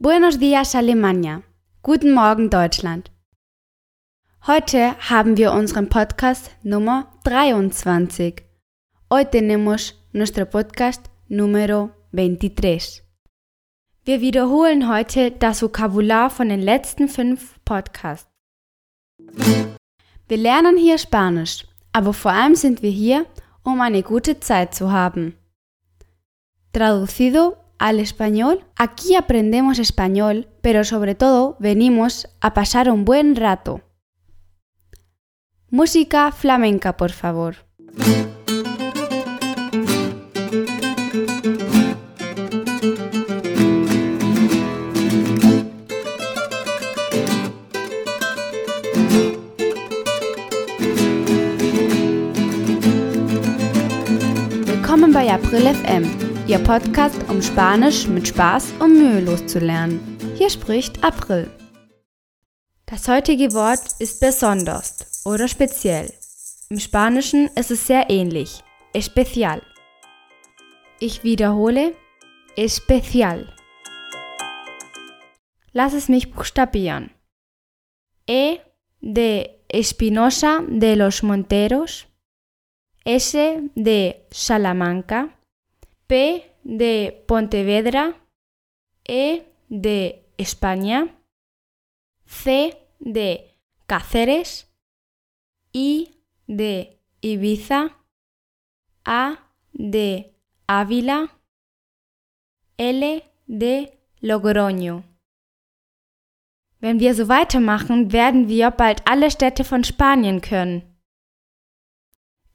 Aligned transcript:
Buenos 0.00 0.38
días 0.38 0.76
Alemania. 0.76 1.42
Guten 1.82 2.12
Morgen 2.12 2.50
Deutschland. 2.50 3.10
Heute 4.46 4.94
haben 5.10 5.36
wir 5.36 5.50
unseren 5.52 5.88
Podcast 5.88 6.52
Nummer 6.62 7.08
23. 7.24 8.44
Hoy 9.10 9.24
tenemos 9.24 10.00
nuestro 10.12 10.46
podcast 10.46 11.10
número 11.26 11.90
23. 12.12 13.02
Wir 14.04 14.20
wiederholen 14.20 14.88
heute 14.88 15.32
das 15.32 15.62
Vokabular 15.62 16.30
von 16.30 16.48
den 16.48 16.62
letzten 16.62 17.08
fünf 17.08 17.58
Podcasts. 17.64 18.30
Wir 20.28 20.36
lernen 20.36 20.76
hier 20.76 20.98
Spanisch, 20.98 21.66
aber 21.92 22.12
vor 22.12 22.30
allem 22.30 22.54
sind 22.54 22.82
wir 22.82 22.92
hier, 22.92 23.26
um 23.64 23.80
eine 23.80 24.04
gute 24.04 24.38
Zeit 24.38 24.76
zu 24.76 24.92
haben. 24.92 25.34
Traducido 26.72 27.56
al 27.78 28.00
español, 28.00 28.64
aquí 28.76 29.14
aprendemos 29.14 29.78
español, 29.78 30.48
pero 30.60 30.84
sobre 30.84 31.14
todo 31.14 31.56
venimos 31.60 32.28
a 32.40 32.54
pasar 32.54 32.90
un 32.90 33.04
buen 33.04 33.36
rato. 33.36 33.82
Música 35.70 36.32
flamenca, 36.32 36.96
por 36.96 37.12
favor. 37.12 37.68
FM 55.68 56.27
Ihr 56.48 56.58
Podcast, 56.60 57.28
um 57.28 57.42
Spanisch 57.42 58.08
mit 58.08 58.26
Spaß 58.26 58.72
und 58.80 58.94
mühelos 58.94 59.44
zu 59.46 59.58
lernen. 59.58 60.16
Hier 60.34 60.48
spricht 60.48 61.04
April. 61.04 61.50
Das 62.86 63.06
heutige 63.06 63.52
Wort 63.52 63.82
ist 63.98 64.18
besonders 64.18 65.26
oder 65.26 65.46
speziell. 65.46 66.10
Im 66.70 66.78
Spanischen 66.78 67.48
ist 67.48 67.70
es 67.70 67.86
sehr 67.86 68.08
ähnlich. 68.08 68.64
Especial. 68.94 69.60
Ich 71.00 71.22
wiederhole. 71.22 71.92
Especial. 72.56 73.52
Lass 75.72 75.92
es 75.92 76.08
mich 76.08 76.32
buchstabieren. 76.32 77.10
E 78.26 78.56
de 79.02 79.50
Espinosa 79.68 80.62
de 80.66 80.94
los 80.94 81.22
Monteros. 81.22 82.06
S 83.04 83.36
de 83.74 84.14
Salamanca. 84.30 85.28
P 86.08 86.42
de 86.64 87.24
Pontevedra, 87.26 88.14
E 89.04 89.44
de 89.68 90.24
España, 90.38 91.14
C 92.24 92.76
de 92.98 93.54
Cáceres, 93.86 94.66
I 95.72 96.08
de 96.46 96.98
Ibiza, 97.20 97.94
A 99.04 99.36
de 99.72 100.34
Ávila, 100.66 101.28
L 102.78 103.22
de 103.46 103.98
Logroño. 104.22 105.04
Wenn 106.80 107.00
wir 107.00 107.14
so 107.14 107.28
weitermachen, 107.28 108.12
werden 108.12 108.48
wir 108.48 108.70
bald 108.70 109.02
alle 109.06 109.30
Städte 109.30 109.64
von 109.64 109.84
Spanien 109.84 110.40
können. 110.40 110.82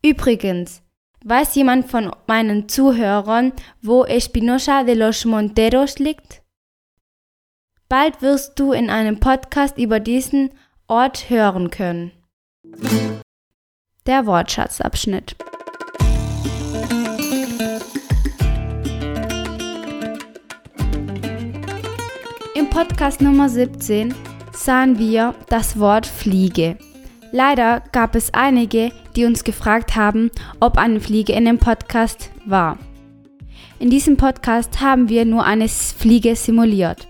Übrigens, 0.02 0.81
Weiß 1.25 1.55
jemand 1.55 1.89
von 1.89 2.11
meinen 2.27 2.67
Zuhörern, 2.67 3.53
wo 3.81 4.03
Espinosa 4.03 4.83
de 4.83 4.93
los 4.93 5.23
Monteros 5.23 5.97
liegt? 5.97 6.41
Bald 7.88 8.21
wirst 8.21 8.59
du 8.59 8.73
in 8.73 8.89
einem 8.89 9.21
Podcast 9.21 9.77
über 9.77 10.01
diesen 10.01 10.49
Ort 10.88 11.29
hören 11.29 11.69
können. 11.69 12.11
Der 14.05 14.25
Wortschatzabschnitt. 14.25 15.38
Im 22.53 22.69
Podcast 22.69 23.22
Nummer 23.22 23.47
17 23.47 24.13
sahen 24.51 25.00
wir 25.00 25.35
das 25.47 25.79
Wort 25.79 26.06
Fliege. 26.06 26.78
Leider 27.35 27.81
gab 27.91 28.13
es 28.16 28.31
einige, 28.35 28.91
die 29.16 29.25
uns 29.25 29.44
gefragt 29.44 29.95
haben, 29.95 30.29
ob 30.59 30.77
eine 30.77 30.99
Fliege 30.99 31.33
in 31.33 31.45
dem 31.45 31.57
Podcast 31.57 32.29
war. 32.45 32.77
In 33.79 33.89
diesem 33.89 34.17
Podcast 34.17 34.81
haben 34.81 35.09
wir 35.09 35.25
nur 35.25 35.44
eine 35.44 35.67
Fliege 35.67 36.35
simuliert. 36.35 37.07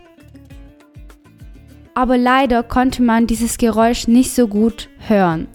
Aber 1.93 2.17
leider 2.17 2.63
konnte 2.63 3.03
man 3.03 3.27
dieses 3.27 3.57
Geräusch 3.57 4.07
nicht 4.07 4.31
so 4.31 4.47
gut 4.47 4.87
hören. 5.09 5.49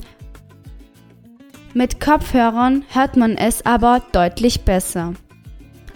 Mit 1.72 1.98
Kopfhörern 1.98 2.84
hört 2.90 3.16
man 3.16 3.38
es 3.38 3.64
aber 3.64 4.02
deutlich 4.12 4.66
besser. 4.66 5.14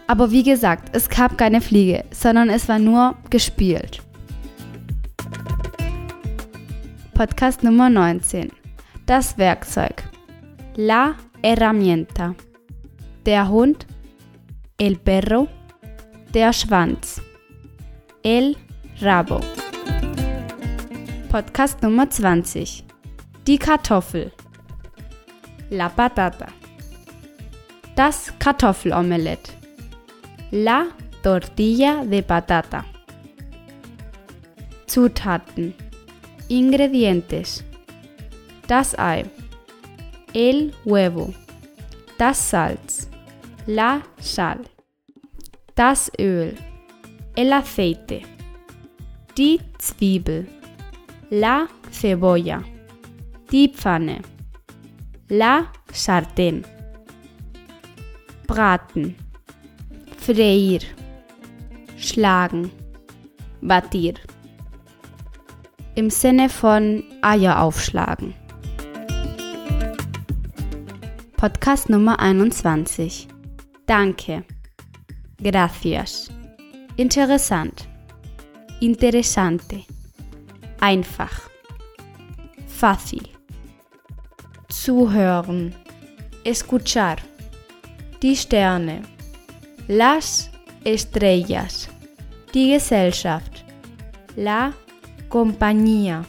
Aber 0.06 0.30
wie 0.30 0.44
gesagt, 0.44 0.96
es 0.96 1.10
gab 1.10 1.36
keine 1.36 1.60
Fliege, 1.60 2.06
sondern 2.10 2.48
es 2.48 2.70
war 2.70 2.78
nur 2.78 3.16
gespielt. 3.28 4.00
Podcast 7.12 7.62
Nummer 7.62 7.90
19 7.90 8.50
das 9.12 9.36
Werkzeug. 9.36 10.04
La 10.74 11.16
herramienta. 11.42 12.34
Der 13.26 13.46
Hund. 13.46 13.86
El 14.78 14.96
perro. 14.96 15.48
Der 16.32 16.54
Schwanz. 16.54 17.20
El 18.22 18.56
rabo. 19.02 19.40
Podcast 21.28 21.82
Nummer 21.82 22.08
20. 22.08 22.84
Die 23.46 23.58
Kartoffel. 23.58 24.32
La 25.68 25.90
patata. 25.90 26.46
Das 27.94 28.32
Kartoffelomelett. 28.38 29.52
La 30.52 30.86
tortilla 31.22 32.02
de 32.06 32.22
patata. 32.22 32.86
Zutaten. 34.86 35.74
Ingredientes 36.48 37.62
das 38.72 38.98
Ei, 38.98 39.26
el 40.32 40.72
huevo, 40.86 41.34
das 42.16 42.38
Salz, 42.50 43.06
la 43.66 44.00
sal, 44.18 44.60
das 45.74 46.10
Öl, 46.18 46.56
el 47.36 47.52
aceite, 47.52 48.22
die 49.36 49.60
Zwiebel, 49.76 50.48
la 51.28 51.68
cebolla, 51.90 52.64
die 53.50 53.68
Pfanne, 53.68 54.22
la 55.28 55.70
sartén, 55.92 56.64
braten, 58.46 59.14
freír, 60.16 60.80
schlagen, 61.98 62.70
batir. 63.60 64.14
Im 65.94 66.08
Sinne 66.08 66.48
von 66.48 67.04
Eier 67.20 67.60
aufschlagen. 67.60 68.32
Podcast 71.42 71.88
Nummer 71.88 72.20
21. 72.20 73.26
Danke. 73.84 74.44
Gracias. 75.42 76.30
Interessant. 76.96 77.88
Interessante. 78.78 79.82
Einfach. 80.78 81.50
Fácil. 82.68 83.28
Zuhören. 84.68 85.74
Escuchar. 86.44 87.16
Die 88.22 88.36
Sterne. 88.36 89.02
Las 89.88 90.48
estrellas. 90.84 91.88
Die 92.54 92.74
Gesellschaft. 92.74 93.64
La 94.36 94.72
compañía. 95.28 96.24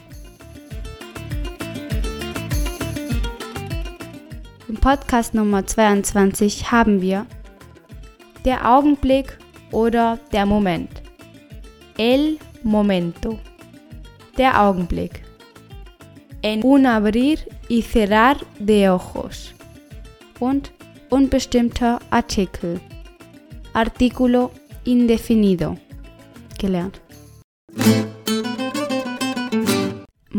Podcast 4.84 5.32
Nummer 5.32 5.66
22 5.66 6.70
haben 6.70 7.00
wir 7.00 7.24
der 8.44 8.70
Augenblick 8.70 9.38
oder 9.72 10.18
der 10.30 10.44
Moment. 10.44 10.90
El 11.96 12.38
momento. 12.62 13.38
Der 14.36 14.60
Augenblick. 14.60 15.22
En 16.42 16.62
un 16.62 16.84
abrir 16.84 17.38
y 17.70 17.80
cerrar 17.80 18.36
de 18.58 18.90
ojos. 18.90 19.54
Und 20.38 20.70
unbestimmter 21.08 21.98
Artikel. 22.10 22.78
Artículo 23.72 24.50
indefinido. 24.84 25.78
Gelernt. 26.58 27.00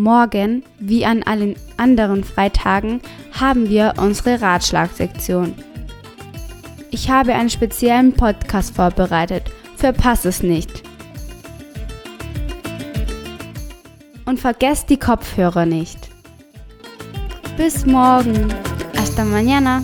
Morgen, 0.06 0.62
wie 0.78 1.04
an 1.04 1.24
allen 1.24 1.56
anderen 1.78 2.24
Freitagen, 2.24 3.02
haben 3.32 3.70
wir 3.70 3.96
unsere 3.98 4.40
Ratschlagsektion. 4.40 5.56
Ich 6.92 7.10
habe 7.10 7.34
einen 7.34 7.50
speziellen 7.50 8.14
Podcast 8.14 8.76
vorbereitet. 8.76 9.46
Verpass 9.78 10.26
es 10.26 10.44
nicht. 10.44 10.84
Und 14.26 14.40
vergesst 14.40 14.92
die 14.92 15.00
Kopfhörer 15.00 15.66
nicht. 15.66 15.98
Bis 17.58 17.88
morgen. 17.88 18.54
Hasta 18.96 19.26
mañana. 19.26 19.82